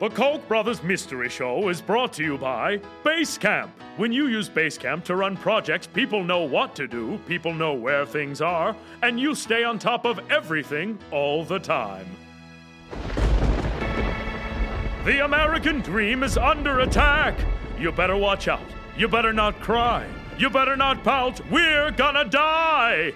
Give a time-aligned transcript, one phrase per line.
[0.00, 3.68] The Koch Brothers Mystery Show is brought to you by Basecamp.
[3.98, 8.06] When you use Basecamp to run projects, people know what to do, people know where
[8.06, 12.06] things are, and you stay on top of everything all the time.
[15.04, 17.38] The American dream is under attack.
[17.78, 18.64] You better watch out.
[18.96, 20.06] You better not cry.
[20.38, 21.42] You better not pout.
[21.50, 23.12] We're gonna die.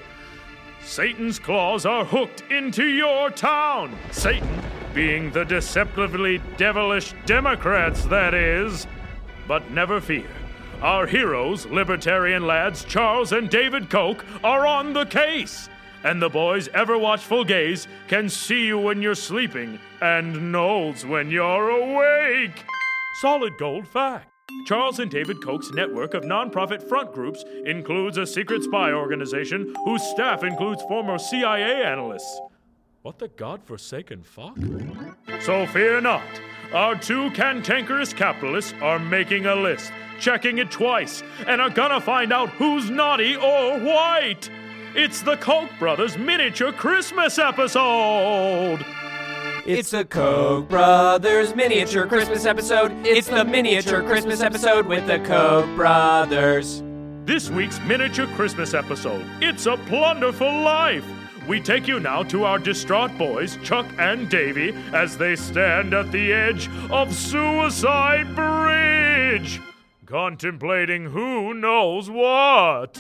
[0.82, 3.96] Satan's claws are hooked into your town.
[4.10, 4.60] Satan
[4.94, 8.86] being the deceptively devilish Democrats, that is.
[9.48, 10.30] But never fear.
[10.80, 15.68] Our heroes, libertarian lads Charles and David Koch, are on the case.
[16.04, 21.30] And the boys' ever watchful gaze can see you when you're sleeping and knows when
[21.30, 22.64] you're awake.
[23.22, 24.28] Solid gold fact.
[24.66, 30.02] Charles and David Koch's network of nonprofit front groups includes a secret spy organization whose
[30.02, 32.40] staff includes former CIA analysts.
[33.04, 34.56] What the godforsaken fuck?
[35.42, 36.24] So fear not.
[36.72, 42.32] Our two cantankerous capitalists are making a list, checking it twice, and are gonna find
[42.32, 44.48] out who's naughty or white.
[44.94, 48.82] It's the Koch brothers miniature Christmas episode.
[49.66, 52.90] It's the Koch brothers miniature Christmas episode.
[53.06, 56.82] It's the miniature Christmas episode with the Koch brothers.
[57.26, 59.26] This week's miniature Christmas episode.
[59.42, 61.04] It's a plunderful life.
[61.46, 66.10] We take you now to our distraught boys, Chuck and Davy, as they stand at
[66.10, 69.60] the edge of Suicide Bridge,
[70.06, 72.96] contemplating who knows what.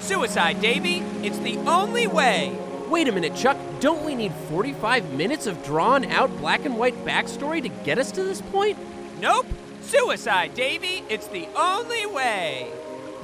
[0.00, 1.04] Suicide, Davy.
[1.22, 2.58] It's the only way.
[2.88, 3.56] Wait a minute, Chuck.
[3.78, 8.10] Don't we need 45 minutes of drawn out black and white backstory to get us
[8.12, 8.76] to this point?
[9.20, 9.46] Nope.
[9.82, 11.04] Suicide, Davy.
[11.08, 12.72] It's the only way.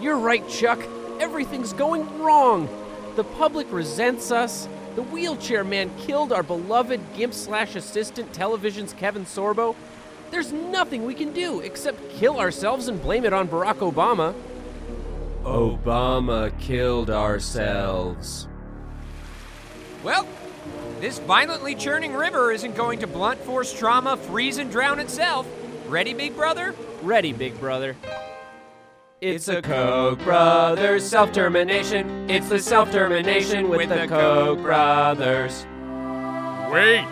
[0.01, 0.79] You're right, Chuck.
[1.21, 2.69] Everything's going wrong.
[3.17, 4.69] The public resents us.
[4.97, 9.75] The wheelchair man killed our beloved GIMP slash assistant television's Kevin Sorbo.
[10.31, 14.35] There's nothing we can do except kill ourselves and blame it on Barack Obama.
[15.45, 18.49] Obama killed ourselves.
[20.03, 20.27] Well,
[21.01, 25.47] this violently churning river isn't going to blunt force trauma, freeze, and drown itself.
[25.87, 26.75] Ready, big brother?
[27.03, 27.97] Ready, big brother.
[29.21, 32.29] It's a Koch brothers self termination.
[32.29, 35.65] It's the self termination with the Koch brothers.
[36.71, 37.07] Wait!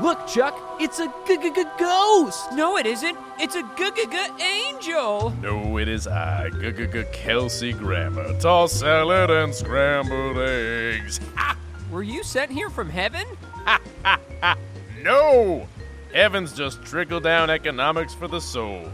[0.00, 2.52] Look, Chuck, it's a g g g ghost.
[2.52, 3.18] No, it isn't.
[3.38, 5.30] It's a g g g angel.
[5.42, 8.38] No, it is I, G G G Kelsey Grammer.
[8.40, 11.20] Toss salad and scrambled eggs.
[11.36, 11.58] Ha!
[11.90, 13.26] Were you sent here from heaven?
[13.66, 14.56] Ha ha ha!
[15.02, 15.68] No!
[16.12, 18.88] Heaven's just trickle down economics for the soul.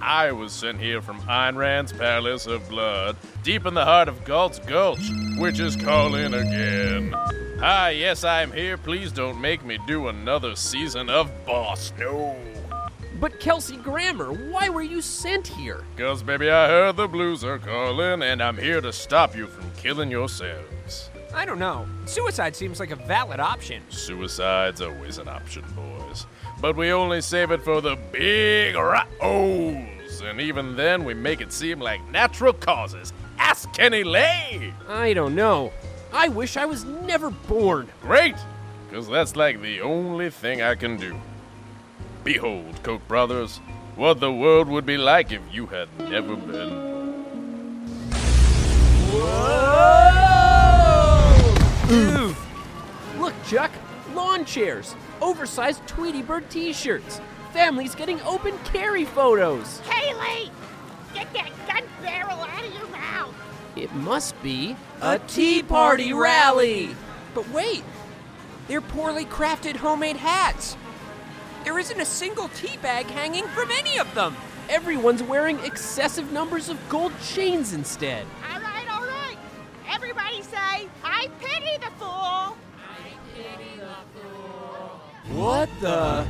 [0.00, 4.24] I was sent here from Ayn Rand's Palace of Blood, deep in the heart of
[4.24, 7.14] Galt's Gulch, which is calling again.
[7.62, 8.78] Ah, yes, I am here.
[8.78, 11.92] Please don't make me do another season of Boss.
[11.98, 12.34] No.
[13.20, 15.84] But Kelsey Grammer, why were you sent here?
[15.98, 19.70] Cause, baby, I heard the blues are calling, and I'm here to stop you from
[19.76, 21.10] killing yourselves.
[21.34, 21.86] I don't know.
[22.06, 23.82] Suicide seems like a valid option.
[23.90, 26.26] Suicide's always an option, boys.
[26.60, 30.20] But we only save it for the big O's.
[30.20, 33.14] And even then, we make it seem like natural causes.
[33.38, 34.74] Ask Kenny Lay!
[34.86, 35.72] I don't know.
[36.12, 37.88] I wish I was never born.
[38.02, 38.36] Great!
[38.88, 41.18] Because that's like the only thing I can do.
[42.24, 43.58] Behold, Koch brothers,
[43.96, 46.90] what the world would be like if you had never been.
[49.12, 49.60] Look,
[51.90, 52.29] Chuck,
[54.20, 57.22] lawn chairs, oversized Tweety Bird t shirts,
[57.54, 59.80] families getting open carry photos.
[59.86, 60.50] Kaylee!
[61.14, 63.34] get that gun barrel out of your mouth.
[63.76, 66.90] It must be a Tea Party rally.
[67.34, 67.82] But wait,
[68.68, 70.76] they're poorly crafted homemade hats.
[71.64, 74.36] There isn't a single tea bag hanging from any of them.
[74.68, 78.26] Everyone's wearing excessive numbers of gold chains instead.
[78.52, 79.38] All right, all right.
[79.88, 82.56] Everybody say, I pity the fool.
[85.32, 86.26] What the?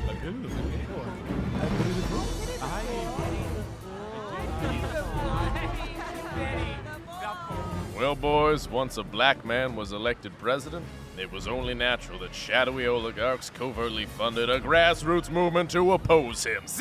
[7.96, 10.84] Well, boys, once a black man was elected president,
[11.18, 16.62] it was only natural that shadowy oligarchs covertly funded a grassroots movement to oppose him.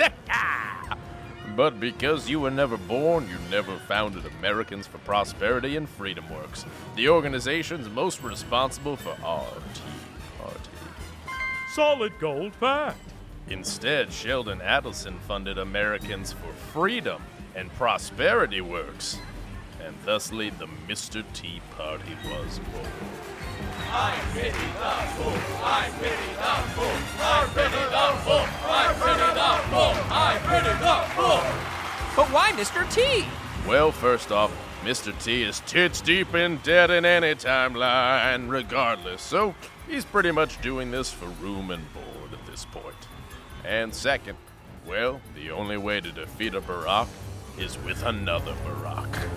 [1.55, 6.63] But because you were never born, you never founded Americans for Prosperity and Freedom Works,
[6.95, 9.59] the organizations most responsible for Party.
[11.79, 13.13] Solid gold fact.
[13.47, 17.21] Instead, Sheldon Adelson funded Americans for Freedom
[17.55, 19.17] and Prosperity Works.
[19.81, 21.23] and thusly the Mr.
[21.31, 22.83] T Party was born.
[32.13, 32.93] But why Mr.
[32.93, 33.25] T?
[33.65, 34.51] Well, first off,
[34.83, 35.17] Mr.
[35.23, 39.55] T is tits deep in debt in any timeline, regardless, so
[39.89, 42.95] he's pretty much doing this for room and board at this point.
[43.65, 44.37] And second,
[44.85, 47.07] well, the only way to defeat a Barack
[47.57, 49.29] is with another Barack.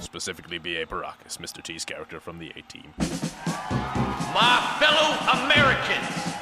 [0.00, 0.86] Specifically, B.A.
[0.86, 1.62] Baracus, Mr.
[1.62, 2.92] T's character from the A Team.
[2.98, 6.34] My fellow Americans,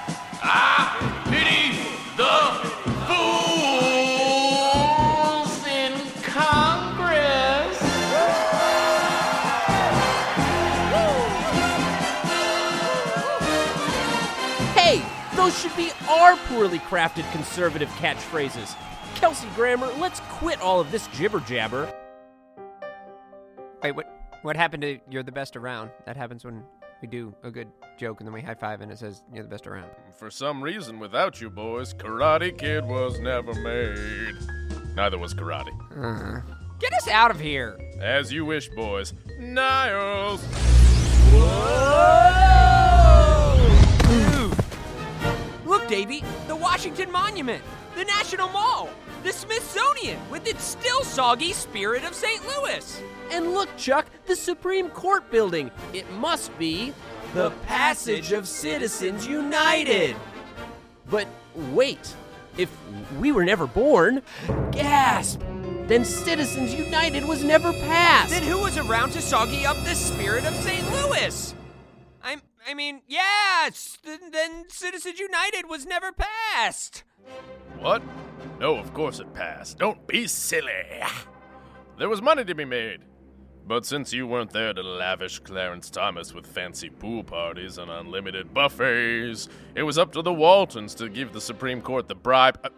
[0.42, 1.78] I pity
[2.16, 2.73] the
[15.36, 18.76] those should be our poorly crafted conservative catchphrases.
[19.14, 21.92] Kelsey Grammer, let's quit all of this jibber jabber.
[23.82, 24.10] Wait, what?
[24.42, 25.90] What happened to "You're the best around"?
[26.04, 26.64] That happens when
[27.00, 29.48] we do a good joke and then we high five and it says "You're the
[29.48, 34.34] best around." For some reason, without you boys, Karate Kid was never made.
[34.94, 35.72] Neither was Karate.
[35.96, 36.40] Uh-huh.
[36.78, 37.78] Get us out of here!
[38.00, 39.14] As you wish, boys.
[39.38, 40.42] Niles!
[41.32, 42.73] Look,
[45.88, 47.62] Davy, the Washington Monument,
[47.96, 48.88] the National Mall,
[49.22, 52.42] the Smithsonian with its still soggy Spirit of St.
[52.46, 53.02] Louis.
[53.30, 55.70] And look, Chuck, the Supreme Court building.
[55.92, 56.92] It must be
[57.34, 60.16] the Passage of Citizens United.
[61.10, 61.26] But
[61.72, 62.14] wait,
[62.56, 62.70] if
[63.18, 64.22] we were never born,
[64.70, 65.40] gasp,
[65.86, 68.30] then Citizens United was never passed.
[68.30, 70.90] Then who was around to soggy up the Spirit of St.
[70.92, 71.54] Louis?
[72.66, 77.04] I'm, mean, yes, then, then Citizens United was never passed.
[77.78, 78.02] What?
[78.58, 79.78] No, of course it passed.
[79.78, 81.02] Don't be silly.
[81.98, 83.00] There was money to be made.
[83.66, 88.52] But since you weren't there to lavish Clarence Thomas with fancy pool parties and unlimited
[88.52, 92.58] buffets, it was up to the Waltons to give the Supreme Court the bribe.
[92.62, 92.68] uh,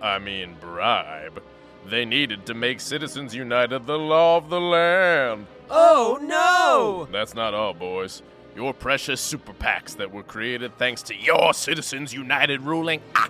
[0.00, 1.42] I mean, bribe.
[1.86, 5.46] They needed to make Citizens United the law of the land.
[5.68, 7.08] Oh no!
[7.10, 8.22] That's not all, boys.
[8.56, 13.28] Your precious super PACs that were created thanks to your Citizens United ruling, ah,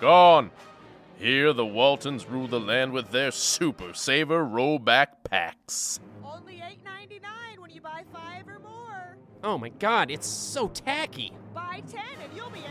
[0.00, 0.50] gone.
[1.18, 6.00] Here, the Waltons rule the land with their super saver rollback packs.
[6.24, 9.16] Only $8.99 when you buy five or more.
[9.44, 11.32] oh my god, it's so tacky.
[11.54, 12.65] Buy 10 and you'll be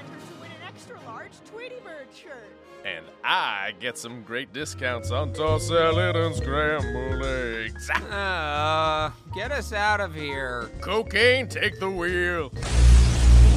[0.75, 2.49] extra large Tweety Bird shirt.
[2.83, 7.89] And I get some great discounts on tossed salad and scrambled eggs.
[8.11, 10.69] Ah, Uh, get us out of here.
[10.81, 12.49] Cocaine, take the wheel.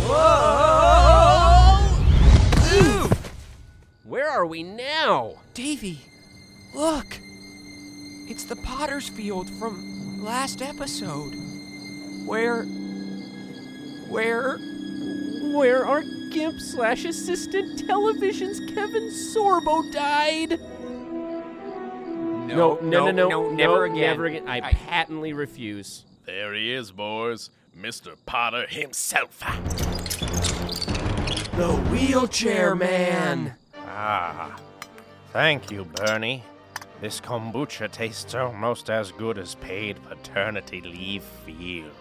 [0.07, 1.79] Whoa!
[2.73, 3.11] Ooh!
[4.05, 5.35] Where are we now?
[5.55, 6.01] Davy,
[6.75, 7.07] look!
[8.31, 11.33] It's the Potter's Field from last episode.
[12.27, 12.63] Where.
[14.09, 14.59] Where.
[15.55, 20.61] Where our Gimp slash assistant television's Kevin Sorbo died.
[22.49, 24.01] No, no, no, no, never again.
[24.01, 24.49] Never again.
[24.49, 26.05] I, patently refuse.
[26.25, 27.51] There he is, boys.
[27.77, 28.17] Mr.
[28.27, 29.41] Potter himself.
[31.57, 33.55] The wheelchair man.
[33.77, 34.59] Ah,
[35.33, 36.43] thank you, Bernie.
[37.01, 41.93] This kombucha tastes almost as good as paid paternity leave feels.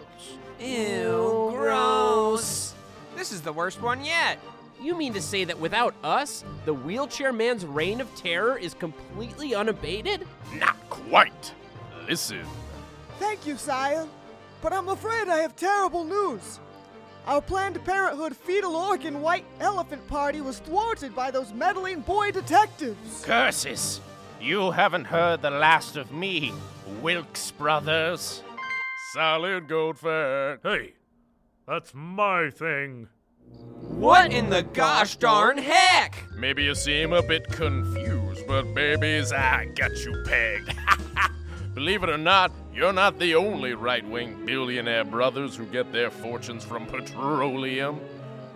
[0.60, 2.74] Ew, gross.
[3.18, 4.38] This is the worst one yet.
[4.80, 9.56] You mean to say that without us, the wheelchair man's reign of terror is completely
[9.56, 10.24] unabated?
[10.54, 11.52] Not quite.
[12.06, 12.46] Listen.
[13.18, 14.06] Thank you, sire.
[14.62, 16.60] But I'm afraid I have terrible news.
[17.26, 23.24] Our Planned Parenthood fetal organ white elephant party was thwarted by those meddling boy detectives.
[23.24, 24.00] Curses!
[24.40, 26.52] You haven't heard the last of me,
[27.02, 28.44] Wilks Brothers.
[29.12, 30.62] Solid gold fact.
[30.62, 30.92] Hey,
[31.68, 33.08] that's my thing.
[33.80, 36.24] What in the gosh darn heck?
[36.34, 40.74] Maybe you seem a bit confused, but babies, I got you pegged.
[41.74, 46.10] Believe it or not, you're not the only right wing billionaire brothers who get their
[46.10, 48.00] fortunes from petroleum.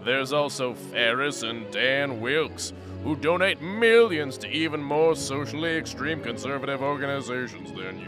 [0.04, 2.72] There's also Farris and Dan Wilks,
[3.04, 8.00] who donate millions to even more socially extreme conservative organizations than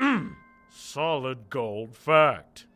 [0.00, 0.30] you.
[0.70, 2.66] Solid gold fact.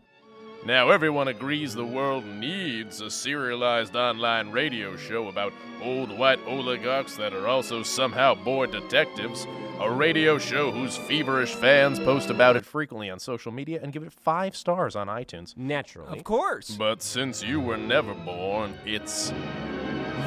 [0.67, 7.17] Now, everyone agrees the world needs a serialized online radio show about old white oligarchs
[7.17, 9.47] that are also somehow bored detectives.
[9.81, 14.03] A radio show whose feverish fans post about it frequently on social media and give
[14.03, 15.57] it five stars on iTunes.
[15.57, 16.19] Naturally.
[16.19, 16.73] Of course.
[16.73, 19.31] But since you were never born, it's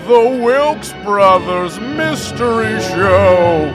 [0.07, 3.71] the Wilks Brothers Mystery Show.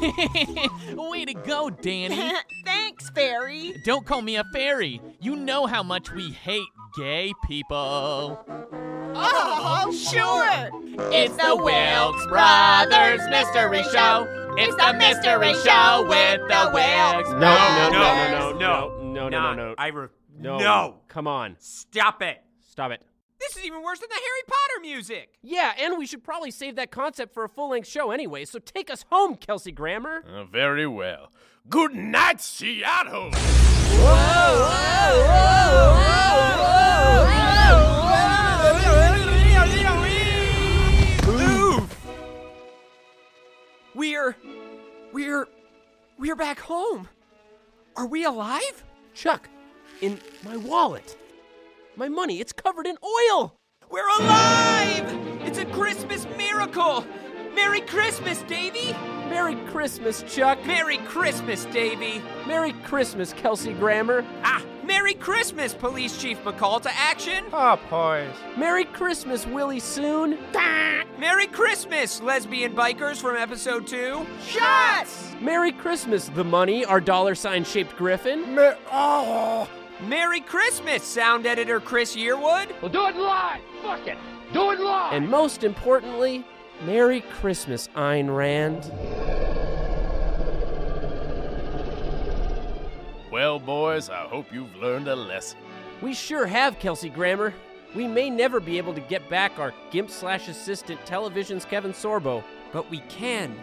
[0.96, 2.32] Way to go, Danny.
[2.98, 3.74] Thanks, Fairy.
[3.84, 5.00] Don't call me a fairy.
[5.20, 8.42] You know how much we hate gay people.
[9.14, 10.70] Oh, sure.
[11.12, 14.54] It's the Wilks Brothers Mystery Show.
[14.58, 17.92] It's the mystery show with the Wilks No, Brothers.
[17.92, 19.74] no, no, no, no, no, no, no, no, no.
[19.76, 20.56] I re- No.
[20.58, 20.94] no.
[21.08, 21.56] Come on.
[21.58, 22.42] Stop it.
[22.70, 23.02] Stop it.
[23.38, 25.28] This is even worse than the Harry Potter music.
[25.42, 28.58] Yeah, and we should probably save that concept for a full length show anyway, so
[28.58, 30.24] take us home, Kelsey Grammer.
[30.26, 31.30] Uh, very well.
[31.68, 33.32] Good night, Seattle.
[41.28, 42.06] Oof.
[43.96, 44.36] We're.
[45.12, 45.48] We're.
[46.18, 47.08] We're back home.
[47.96, 48.84] Are we alive?
[49.14, 49.48] Chuck,
[50.00, 51.16] in my wallet.
[51.96, 53.56] My money, it's covered in oil.
[53.90, 55.04] We're alive!
[55.42, 57.04] It's a Christmas miracle!
[57.54, 58.94] Merry Christmas, Davy!
[59.28, 60.64] Merry Christmas, Chuck.
[60.66, 62.22] Merry Christmas, Davy!
[62.46, 64.24] Merry Christmas, Kelsey Grammer.
[64.42, 67.44] Ah, Merry Christmas, Police Chief McCall to action!
[67.52, 68.28] Ah, boys.
[68.56, 70.38] Merry Christmas, Willie Soon.
[71.18, 74.24] Merry Christmas, lesbian bikers from episode 2!
[74.44, 75.34] Shots!
[75.40, 78.54] Merry Christmas, the money, our dollar sign shaped griffin.
[78.54, 79.68] Me- oh.
[80.02, 82.80] Merry Christmas, sound editor Chris Yearwood!
[82.80, 83.60] Well, do it live.
[83.82, 84.18] Fuck it.
[84.52, 85.12] Do it live.
[85.12, 86.44] And most importantly,
[86.84, 88.90] Merry Christmas, Ayn Rand.
[93.30, 95.58] Well, boys, I hope you've learned a lesson.
[96.00, 97.54] We sure have, Kelsey Grammer.
[97.94, 102.44] We may never be able to get back our gimp slash assistant television's Kevin Sorbo.
[102.72, 103.56] But we can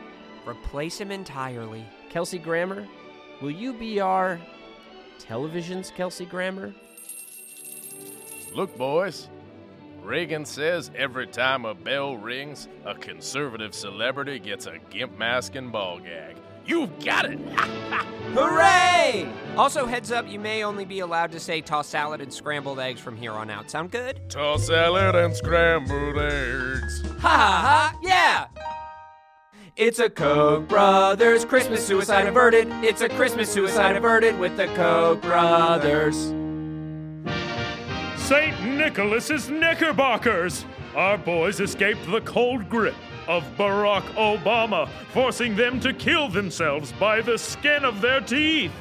[0.48, 1.86] replace him entirely.
[2.10, 2.88] Kelsey Grammer,
[3.42, 4.40] will you be our
[5.20, 6.74] television's Kelsey Grammer?
[8.54, 9.30] Look, boys.
[10.04, 15.72] Reagan says every time a bell rings, a conservative celebrity gets a gimp mask and
[15.72, 16.36] ball gag.
[16.66, 17.40] You've got it!
[18.34, 19.32] Hooray!
[19.56, 23.00] Also, heads up, you may only be allowed to say toss salad and scrambled eggs
[23.00, 23.70] from here on out.
[23.70, 24.30] Sound good?
[24.30, 27.02] Toss salad and scrambled eggs.
[27.20, 28.00] Ha ha ha!
[28.02, 28.48] Yeah!
[29.76, 32.68] It's a Koch brothers Christmas suicide averted.
[32.84, 36.34] It's a Christmas suicide averted with the Koch brothers.
[38.24, 38.78] St.
[38.78, 40.64] Nicholas's Knickerbockers!
[40.96, 42.96] Our boys escaped the cold grip
[43.28, 48.72] of Barack Obama, forcing them to kill themselves by the skin of their teeth.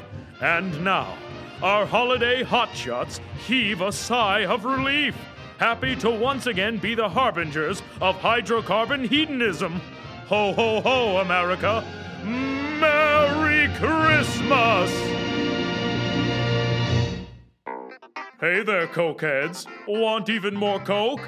[0.41, 1.17] And now,
[1.61, 5.17] our holiday hotshots heave a sigh of relief,
[5.59, 9.81] happy to once again be the harbingers of hydrocarbon hedonism.
[10.29, 11.85] Ho, ho, ho, America!
[12.25, 15.22] Merry Christmas!
[18.43, 19.69] Hey there, Cokeheads.
[19.87, 21.21] Want even more Coke?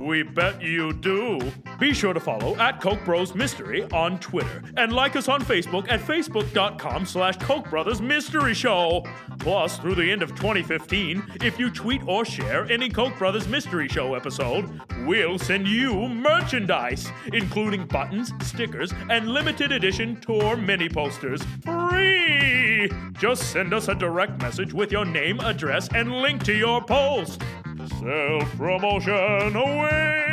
[0.00, 1.40] We bet you do.
[1.78, 5.90] Be sure to follow at Koch Bros Mystery on Twitter and like us on Facebook
[5.90, 9.04] at facebook.com slash Koch Brothers Mystery Show.
[9.38, 13.88] Plus, through the end of 2015, if you tweet or share any Koch Brothers Mystery
[13.88, 21.42] Show episode, we'll send you merchandise, including buttons, stickers, and limited edition tour mini posters.
[21.64, 22.90] Free!
[23.18, 27.42] Just send us a direct message with your name, address, and link to your post.
[27.76, 30.26] Self promotion away!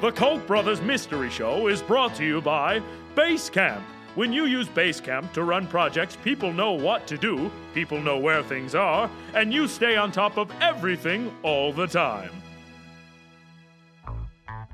[0.00, 2.80] The Koch brothers Mystery Show is brought to you by
[3.16, 3.82] Basecamp.
[4.14, 8.42] When you use Basecamp to run projects, people know what to do, people know where
[8.42, 12.30] things are, and you stay on top of everything all the time.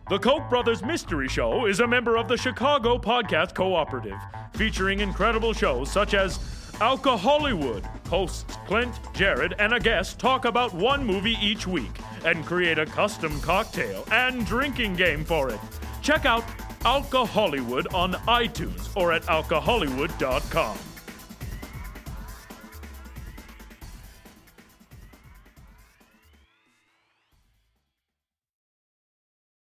[0.08, 4.18] The Koch brothers Mystery Show is a member of the Chicago Podcast Cooperative,
[4.52, 6.38] featuring incredible shows such as
[6.80, 7.84] Alcohollywood.
[8.08, 11.90] Hosts Clint, Jared, and a guest talk about one movie each week
[12.24, 15.58] and create a custom cocktail and drinking game for it.
[16.02, 16.46] Check out
[16.80, 20.95] Alcohollywood on iTunes or at alcohollywood.com.